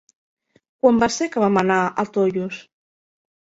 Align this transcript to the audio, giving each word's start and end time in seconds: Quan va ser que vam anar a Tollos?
Quan 0.85 1.01
va 1.03 1.09
ser 1.17 1.27
que 1.35 1.45
vam 1.45 1.61
anar 1.63 1.79
a 1.85 2.07
Tollos? 2.17 2.61